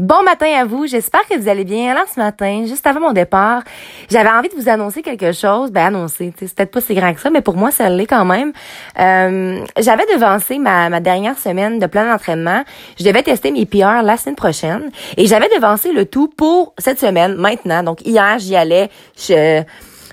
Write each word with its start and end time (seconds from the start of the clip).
Bon 0.00 0.24
matin 0.24 0.48
à 0.58 0.64
vous, 0.64 0.88
j'espère 0.88 1.24
que 1.28 1.38
vous 1.38 1.48
allez 1.48 1.62
bien. 1.62 1.92
Alors 1.92 2.08
ce 2.12 2.18
matin, 2.18 2.64
juste 2.66 2.84
avant 2.84 2.98
mon 2.98 3.12
départ, 3.12 3.62
j'avais 4.10 4.28
envie 4.28 4.48
de 4.48 4.56
vous 4.56 4.68
annoncer 4.68 5.02
quelque 5.02 5.30
chose. 5.30 5.70
Ben 5.70 5.86
annoncer, 5.86 6.32
c'est 6.36 6.52
peut-être 6.52 6.72
pas 6.72 6.80
si 6.80 6.94
grand 6.94 7.14
que 7.14 7.20
ça, 7.20 7.30
mais 7.30 7.42
pour 7.42 7.56
moi, 7.56 7.70
ça 7.70 7.88
l'est 7.88 8.06
quand 8.06 8.24
même. 8.24 8.52
Euh, 8.98 9.64
j'avais 9.78 10.04
devancé 10.12 10.58
ma, 10.58 10.88
ma 10.88 10.98
dernière 10.98 11.38
semaine 11.38 11.78
de 11.78 11.86
plein 11.86 12.10
d'entraînement. 12.10 12.64
Je 12.98 13.04
devais 13.04 13.22
tester 13.22 13.52
mes 13.52 13.66
PR 13.66 14.02
la 14.02 14.16
semaine 14.16 14.34
prochaine. 14.34 14.90
Et 15.16 15.28
j'avais 15.28 15.48
devancé 15.54 15.92
le 15.92 16.06
tout 16.06 16.26
pour 16.26 16.74
cette 16.78 16.98
semaine, 16.98 17.36
maintenant. 17.36 17.84
Donc 17.84 18.04
hier, 18.04 18.40
j'y 18.40 18.56
allais. 18.56 18.90
Je, 19.16 19.62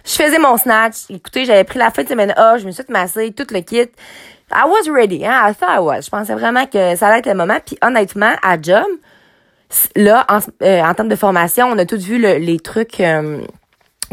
je 0.05 0.11
faisais 0.11 0.38
mon 0.38 0.57
snatch. 0.57 1.09
Écoutez, 1.09 1.45
j'avais 1.45 1.63
pris 1.63 1.79
la 1.79 1.89
fin 1.89 2.04
de 2.04 2.07
semaine 2.07 2.36
A, 2.38 2.59
je 2.59 2.68
me 2.68 2.71
suis 2.71 2.84
massé, 2.89 3.32
tout 3.32 3.48
le 3.52 3.61
kit. 3.61 3.89
I 4.52 4.63
was 4.68 4.91
ready, 4.91 5.25
hein? 5.25 5.50
I 5.50 5.55
thought 5.55 5.71
I 5.75 5.79
was. 5.79 6.02
Je 6.02 6.09
pensais 6.11 6.36
vraiment 6.36 6.68
que 6.68 6.95
ça 6.95 7.07
allait 7.07 7.20
être 7.20 7.25
le 7.25 7.34
moment. 7.34 7.57
Puis 7.66 7.79
honnêtement, 7.82 8.34
à 8.43 8.61
job, 8.61 8.86
là, 9.96 10.26
en, 10.30 10.40
euh, 10.64 10.82
en 10.82 10.94
termes 10.94 11.10
de 11.10 11.16
formation, 11.16 11.68
on 11.68 11.78
a 11.78 11.86
tous 11.86 12.04
vu 12.04 12.18
les 12.18 12.60
trucs, 12.60 13.00
euh, 13.00 13.42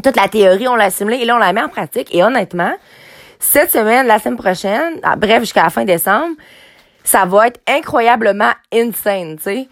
toute 0.03 0.17
la 0.17 0.29
théorie, 0.29 0.69
on 0.69 0.77
l'a 0.77 0.85
assimilée 0.85 1.19
et 1.19 1.25
là, 1.25 1.37
on 1.37 1.39
la 1.39 1.53
met 1.53 1.63
en 1.63 1.69
pratique. 1.69 2.15
Et 2.15 2.23
honnêtement, 2.23 2.73
cette 3.39 3.71
semaine, 3.71 4.07
la 4.07 4.19
semaine 4.19 4.37
prochaine, 4.37 4.95
ah, 5.03 5.17
bref, 5.17 5.41
jusqu'à 5.41 5.65
la 5.65 5.71
fin 5.71 5.85
décembre, 5.85 6.37
ça 7.05 7.25
va 7.25 7.49
être 7.49 7.61
incroyablement 7.67 8.53
insane, 8.73 9.37
tu 9.37 9.43
sais 9.43 9.69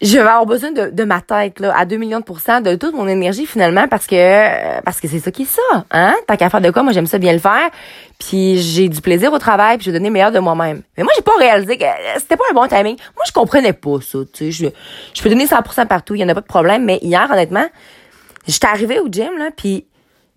je 0.00 0.12
vais 0.12 0.20
avoir 0.20 0.46
besoin 0.46 0.70
de, 0.70 0.90
de 0.90 1.04
ma 1.04 1.20
tête 1.20 1.58
là 1.58 1.76
à 1.76 1.84
2 1.84 1.96
millions 1.96 2.20
de 2.20 2.24
pourcents 2.24 2.60
de 2.60 2.76
toute 2.76 2.94
mon 2.94 3.08
énergie 3.08 3.46
finalement 3.46 3.88
parce 3.88 4.06
que 4.06 4.14
euh, 4.14 4.80
parce 4.84 5.00
que 5.00 5.08
c'est 5.08 5.18
ça 5.18 5.30
qui 5.30 5.42
est 5.42 5.46
ça 5.46 5.84
hein? 5.90 6.14
Tant 6.26 6.36
qu'à 6.36 6.48
faire 6.50 6.60
de 6.60 6.70
quoi 6.70 6.82
moi 6.82 6.92
j'aime 6.92 7.06
ça 7.06 7.18
bien 7.18 7.32
le 7.32 7.40
faire 7.40 7.70
puis 8.18 8.58
j'ai 8.58 8.88
du 8.88 9.00
plaisir 9.00 9.32
au 9.32 9.38
travail 9.38 9.76
puis 9.76 9.86
je 9.86 9.90
vais 9.90 9.98
donner 9.98 10.08
le 10.08 10.12
meilleur 10.12 10.30
de 10.30 10.38
moi-même 10.38 10.82
mais 10.96 11.02
moi 11.02 11.12
j'ai 11.16 11.22
pas 11.22 11.36
réalisé 11.38 11.76
que 11.76 11.84
euh, 11.84 12.18
c'était 12.18 12.36
pas 12.36 12.44
un 12.50 12.54
bon 12.54 12.68
timing 12.68 12.96
moi 13.16 13.24
je 13.26 13.32
comprenais 13.32 13.72
pas 13.72 14.00
ça 14.00 14.18
tu 14.32 14.52
sais 14.52 14.52
je 14.52 14.66
je 15.14 15.22
peux 15.22 15.28
donner 15.28 15.46
100% 15.46 15.86
partout 15.86 16.14
il 16.14 16.20
y 16.20 16.24
en 16.24 16.28
a 16.28 16.34
pas 16.34 16.42
de 16.42 16.46
problème 16.46 16.84
mais 16.84 16.98
hier 17.02 17.28
honnêtement 17.30 17.66
j'étais 18.46 18.68
arrivée 18.68 19.00
au 19.00 19.08
gym 19.08 19.36
là 19.36 19.50
puis 19.56 19.84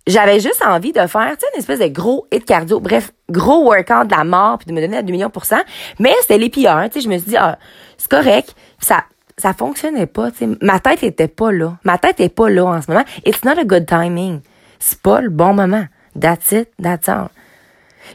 j'avais 0.08 0.40
juste 0.40 0.64
envie 0.66 0.92
de 0.92 1.06
faire, 1.06 1.32
tu 1.34 1.42
sais, 1.42 1.48
une 1.54 1.60
espèce 1.60 1.78
de 1.78 1.86
gros 1.86 2.26
hit 2.32 2.44
cardio, 2.44 2.80
bref, 2.80 3.12
gros 3.30 3.64
workout 3.66 4.08
de 4.08 4.16
la 4.16 4.24
mort, 4.24 4.58
puis 4.58 4.66
de 4.66 4.74
me 4.74 4.82
donner 4.82 4.98
à 4.98 5.04
2 5.04 5.12
millions 5.12 5.30
pour 5.30 5.46
cent. 5.46 5.62
Mais 6.00 6.12
c'était 6.22 6.40
les 6.40 6.50
pires, 6.50 6.82
tu 6.86 7.00
sais, 7.00 7.02
je 7.02 7.08
me 7.08 7.20
suis 7.20 7.30
dit, 7.30 7.38
ah, 7.38 7.60
c'est 8.00 8.10
correct. 8.10 8.56
ça, 8.80 9.04
ça 9.42 9.54
fonctionnait 9.54 10.06
pas. 10.06 10.30
sais 10.32 10.48
Ma 10.62 10.80
tête 10.80 11.04
était 11.04 11.28
pas 11.28 11.52
là. 11.52 11.78
Ma 11.84 11.98
tête 11.98 12.20
est 12.20 12.30
pas 12.30 12.50
là 12.50 12.66
en 12.66 12.82
ce 12.82 12.90
moment. 12.92 13.04
It's 13.26 13.44
not 13.44 13.60
a 13.60 13.66
good 13.66 13.86
timing. 13.86 14.42
C'est 14.80 15.02
pas 15.02 15.20
le 15.22 15.30
bon 15.30 15.54
moment. 15.54 15.86
That's 16.20 16.52
it, 16.52 16.70
that's 16.82 17.10
all. 17.10 17.30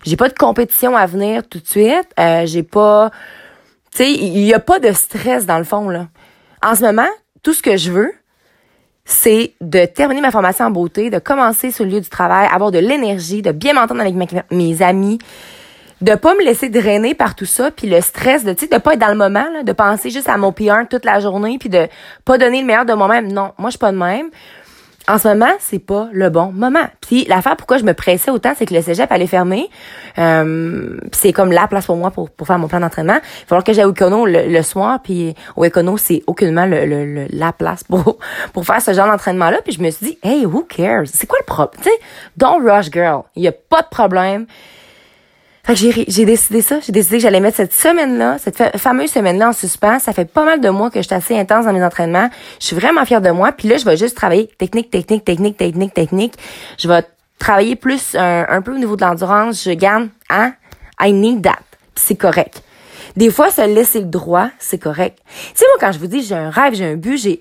J'ai 0.05 0.17
pas 0.17 0.29
de 0.29 0.35
compétition 0.35 0.97
à 0.97 1.07
venir 1.07 1.47
tout 1.49 1.59
de 1.59 1.67
suite. 1.67 2.09
Euh, 2.19 2.47
j'ai 2.47 2.63
pas... 2.63 3.11
Tu 3.91 3.99
sais, 3.99 4.13
il 4.13 4.45
y 4.45 4.55
a 4.55 4.61
pas 4.61 4.79
de 4.79 4.93
stress 4.93 5.47
dans 5.47 5.59
le 5.59 5.65
fond, 5.65 5.89
là. 5.89 6.09
En 6.63 6.75
ce 6.75 6.83
moment, 6.83 7.09
tout 7.43 7.55
ce 7.55 7.63
que 7.63 7.77
je 7.77 7.91
veux, 7.91 8.13
c'est 9.05 9.55
de 9.61 9.85
terminer 9.87 10.21
ma 10.21 10.31
formation 10.31 10.67
en 10.67 10.71
beauté, 10.71 11.11
de 11.11 11.19
commencer 11.19 11.71
sur 11.71 11.85
le 11.85 11.93
lieu 11.93 12.01
du 12.01 12.09
travail, 12.09 12.49
avoir 12.53 12.71
de 12.71 12.79
l'énergie, 12.79 13.43
de 13.43 13.53
bien 13.53 13.73
m'entendre 13.73 14.01
avec 14.01 14.15
mes 14.51 14.83
amis, 14.83 15.19
de 16.03 16.15
pas 16.15 16.35
me 16.35 16.45
laisser 16.45 16.69
drainer 16.69 17.15
par 17.15 17.35
tout 17.35 17.47
ça 17.47 17.71
puis 17.71 17.89
le 17.89 18.01
stress 18.01 18.45
de 18.45 18.53
tu 18.53 18.67
de 18.67 18.77
pas 18.77 18.95
être 18.95 19.01
dans 19.01 19.09
le 19.09 19.17
moment 19.17 19.47
là, 19.53 19.63
de 19.63 19.73
penser 19.73 20.11
juste 20.11 20.29
à 20.29 20.37
mon 20.37 20.53
PR 20.53 20.87
toute 20.91 21.05
la 21.05 21.21
journée 21.21 21.57
puis 21.59 21.69
de 21.69 21.89
pas 22.25 22.37
donner 22.39 22.61
le 22.61 22.67
meilleur 22.67 22.85
de 22.85 22.93
moi-même. 22.93 23.33
Non 23.33 23.53
moi 23.59 23.71
je 23.71 23.73
suis 23.73 23.79
pas 23.79 23.93
de 23.93 23.97
même. 23.97 24.29
En 25.09 25.19
ce 25.19 25.29
moment 25.29 25.53
c'est 25.59 25.79
pas 25.79 26.09
le 26.13 26.29
bon 26.29 26.53
moment. 26.53 26.87
Puis 27.01 27.25
l'affaire 27.29 27.57
pourquoi 27.57 27.79
je 27.79 27.85
me 27.85 27.95
pressais 27.95 28.31
autant 28.31 28.53
c'est 28.55 28.67
que 28.67 28.75
le 28.75 28.83
cégep 28.83 29.11
allait 29.11 29.27
fermer. 29.27 29.71
Euh, 30.19 30.99
c'est 31.13 31.33
comme 31.33 31.51
la 31.51 31.67
place 31.67 31.87
pour 31.87 31.97
moi 31.97 32.11
pour, 32.11 32.29
pour 32.29 32.47
faire 32.47 32.59
mon 32.59 32.69
plan 32.69 32.81
d'entraînement. 32.81 33.15
Il 33.15 33.41
va 33.43 33.47
falloir 33.47 33.65
que 33.65 33.73
j'aille 33.73 33.87
au 33.87 33.93
Econo 33.93 34.27
le, 34.27 34.63
soir 34.63 35.01
puis 35.03 35.35
au 35.57 35.65
Econo 35.65 35.97
c'est 35.97 36.23
aucunement 36.27 36.67
le, 36.67 36.85
le, 36.85 37.27
la 37.31 37.55
place 37.55 37.85
pour 37.89 38.19
pour 38.53 38.67
faire 38.67 38.83
ce 38.83 38.93
genre 38.93 39.07
d'entraînement 39.07 39.49
là 39.49 39.61
puis 39.65 39.73
je 39.73 39.81
me 39.81 39.91
suis 39.91 40.09
dit 40.09 40.19
hey 40.23 40.45
who 40.45 40.63
cares? 40.63 41.07
C'est 41.07 41.27
quoi 41.27 41.39
le 41.41 41.47
problème 41.47 41.83
tu 41.83 41.89
sais 41.89 41.99
don't 42.37 42.61
rush 42.63 42.91
girl. 42.91 43.23
Il 43.35 43.45
y 43.45 43.49
a 43.49 43.53
pas 43.53 43.81
de 43.81 43.89
problème 43.89 44.47
fait 45.67 45.73
que 45.73 45.81
j'ai, 45.81 46.05
j'ai 46.07 46.25
décidé 46.25 46.63
ça. 46.63 46.79
J'ai 46.79 46.93
décidé 46.93 47.17
que 47.17 47.23
j'allais 47.23 47.41
mettre 47.41 47.57
cette 47.57 47.73
semaine-là, 47.73 48.39
cette 48.39 48.79
fameuse 48.79 49.11
semaine-là 49.11 49.49
en 49.49 49.53
suspens. 49.53 49.99
Ça 49.99 50.13
fait 50.13 50.25
pas 50.25 50.45
mal 50.45 50.61
de 50.61 50.69
mois 50.69 50.91
que 50.91 51.01
je 51.01 51.07
suis 51.07 51.15
assez 51.15 51.37
intense 51.37 51.65
dans 51.65 51.73
mes 51.73 51.83
entraînements. 51.83 52.31
Je 52.61 52.67
suis 52.67 52.77
vraiment 52.77 53.05
fière 53.05 53.21
de 53.21 53.31
moi. 53.31 53.51
Puis 53.51 53.67
là, 53.67 53.77
je 53.77 53.85
vais 53.85 53.97
juste 53.97 54.17
travailler 54.17 54.49
technique, 54.59 54.93
technique, 54.93 55.25
technique, 55.25 55.57
technique, 55.57 55.93
technique. 55.93 56.35
Je 56.79 56.87
vais 56.87 57.03
travailler 57.41 57.75
plus 57.75 58.15
un, 58.15 58.63
peu 58.63 58.75
au 58.75 58.79
niveau 58.79 58.95
de 58.95 59.05
l'endurance. 59.05 59.65
Je 59.65 59.73
gagne, 59.73 60.09
hein? 60.31 60.55
I 61.01 61.13
need 61.13 61.43
that. 61.43 61.59
c'est 61.97 62.15
correct. 62.15 62.63
Des 63.17 63.31
fois, 63.31 63.51
se 63.51 63.67
laisser 63.67 63.99
le 63.99 64.07
droit, 64.07 64.51
c'est 64.61 64.79
correct. 64.79 65.19
Tu 65.27 65.51
sais, 65.57 65.65
moi, 65.65 65.79
quand 65.81 65.91
je 65.91 65.99
vous 65.99 66.07
dis 66.07 66.23
j'ai 66.23 66.37
un 66.37 66.51
rêve, 66.51 66.75
j'ai 66.75 66.85
un 66.85 66.95
but, 66.95 67.17
j'ai... 67.17 67.41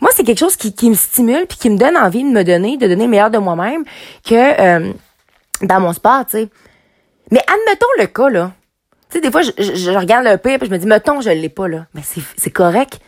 Moi, 0.00 0.10
c'est 0.14 0.24
quelque 0.24 0.38
chose 0.38 0.56
qui, 0.56 0.72
qui 0.72 0.88
me 0.88 0.94
stimule 0.94 1.46
puis 1.46 1.58
qui 1.58 1.68
me 1.68 1.76
donne 1.76 1.96
envie 1.98 2.24
de 2.24 2.30
me 2.30 2.42
donner, 2.42 2.78
de 2.78 2.86
donner 2.86 3.04
le 3.04 3.10
meilleur 3.10 3.30
de 3.30 3.38
moi-même 3.38 3.84
que 4.24 4.34
euh, 4.34 4.92
dans 5.60 5.80
mon 5.80 5.92
sport, 5.92 6.24
tu 6.24 6.38
sais. 6.38 6.48
Mais 7.30 7.40
admettons 7.40 7.86
le 7.98 8.06
cas, 8.06 8.28
là. 8.28 8.52
Tu 9.10 9.16
sais, 9.16 9.20
des 9.20 9.30
fois, 9.30 9.42
je, 9.42 9.50
je, 9.56 9.90
regarde 9.90 10.24
le 10.24 10.36
pire 10.36 10.58
puis 10.58 10.68
je 10.68 10.72
me 10.72 10.78
dis, 10.78 10.86
mettons, 10.86 11.20
je 11.20 11.30
l'ai 11.30 11.48
pas, 11.48 11.68
là. 11.68 11.86
Mais 11.94 12.02
c'est 12.36 12.50
correct. 12.50 13.00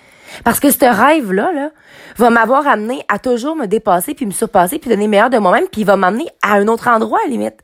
Parce 0.45 0.61
que 0.61 0.71
ce 0.71 0.85
rêve-là, 0.85 1.53
là, 1.53 1.71
va 2.17 2.31
m'avoir 2.31 2.67
amené 2.67 3.03
à 3.09 3.19
toujours 3.19 3.57
me 3.57 3.67
dépasser 3.67 4.15
puis 4.15 4.27
me 4.27 4.31
surpasser 4.31 4.79
puis 4.79 4.91
donner 4.91 5.05
le 5.05 5.11
meilleur 5.11 5.31
de 5.31 5.39
moi-même 5.39 5.67
puis 5.71 5.83
il 5.83 5.85
va 5.85 5.97
m'amener 5.97 6.27
à 6.43 6.55
un 6.55 6.69
autre 6.69 6.89
endroit, 6.89 7.19
à 7.25 7.29
limite. 7.29 7.57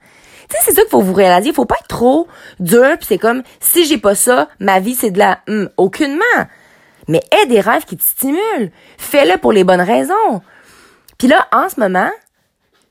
Tu 0.49 0.57
sais, 0.57 0.63
c'est 0.65 0.75
ça 0.75 0.83
qu'il 0.83 0.91
faut 0.91 1.01
vous 1.01 1.15
réaliser. 1.15 1.51
Il 1.51 1.55
faut 1.55 1.65
pas 1.65 1.77
être 1.81 1.89
trop 1.89 2.29
dur 2.61 2.97
puis 2.99 3.07
c'est 3.07 3.19
comme, 3.19 3.43
si 3.61 3.85
j'ai 3.85 3.99
pas 3.99 4.15
ça, 4.15 4.49
ma 4.61 4.81
vie, 4.81 4.95
c'est 4.95 5.11
de 5.11 5.19
la, 5.19 5.41
hum, 5.49 5.69
aucunement. 5.77 6.25
Mais 7.09 7.23
aie 7.31 7.47
des 7.47 7.61
rêves 7.61 7.85
qui 7.85 7.97
te 7.97 8.03
stimulent. 8.03 8.71
Fais-le 8.99 9.39
pour 9.39 9.53
les 9.53 9.65
bonnes 9.65 9.81
raisons. 9.81 10.41
Puis 11.19 11.29
là, 11.29 11.47
en 11.53 11.69
ce 11.69 11.79
moment, 11.79 12.11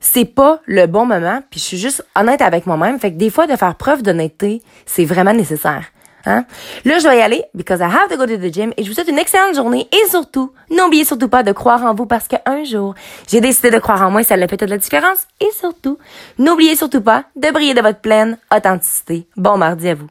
c'est 0.03 0.25
pas 0.25 0.59
le 0.65 0.85
bon 0.85 1.05
moment, 1.05 1.41
puis 1.49 1.59
je 1.59 1.65
suis 1.65 1.77
juste 1.77 2.05
honnête 2.15 2.41
avec 2.41 2.67
moi-même. 2.67 2.99
Fait 2.99 3.11
que 3.11 3.17
des 3.17 3.29
fois, 3.29 3.47
de 3.47 3.55
faire 3.55 3.73
preuve 3.75 4.03
d'honnêteté, 4.03 4.61
c'est 4.85 5.05
vraiment 5.05 5.33
nécessaire. 5.33 5.85
Hein? 6.25 6.45
Là, 6.85 6.99
je 6.99 7.03
dois 7.03 7.15
y 7.15 7.21
aller 7.21 7.43
because 7.53 7.79
I 7.79 7.83
have 7.83 8.09
to 8.09 8.17
go 8.17 8.25
to 8.25 8.37
the 8.37 8.53
gym 8.53 8.73
et 8.77 8.83
je 8.83 8.89
vous 8.89 8.93
souhaite 8.93 9.09
une 9.09 9.17
excellente 9.17 9.55
journée 9.55 9.89
et 9.91 10.09
surtout, 10.09 10.53
n'oubliez 10.69 11.03
surtout 11.03 11.27
pas 11.27 11.43
de 11.43 11.51
croire 11.51 11.83
en 11.83 11.93
vous 11.93 12.05
parce 12.05 12.27
qu'un 12.27 12.63
jour, 12.63 12.95
j'ai 13.27 13.41
décidé 13.41 13.71
de 13.71 13.79
croire 13.79 14.01
en 14.01 14.11
moi 14.11 14.21
et 14.21 14.23
ça 14.23 14.35
a 14.35 14.47
fait 14.47 14.57
toute 14.57 14.69
la 14.69 14.77
différence 14.77 15.27
et 15.41 15.49
surtout, 15.51 15.97
n'oubliez 16.37 16.75
surtout 16.75 17.01
pas 17.01 17.25
de 17.35 17.51
briller 17.51 17.73
de 17.73 17.81
votre 17.81 17.99
pleine 17.99 18.37
authenticité. 18.55 19.27
Bon 19.35 19.57
mardi 19.57 19.89
à 19.89 19.95
vous. 19.95 20.07